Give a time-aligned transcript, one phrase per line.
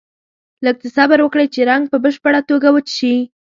[0.65, 3.15] لږ څه صبر وکړئ چې رنګ په بشپړه توګه وچ شي.